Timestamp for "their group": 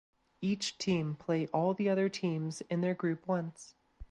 2.81-3.27